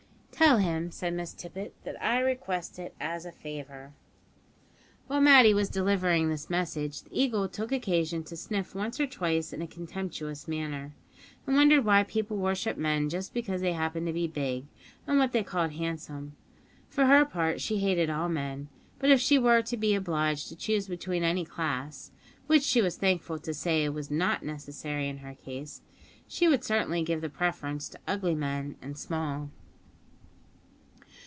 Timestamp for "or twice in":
8.99-9.61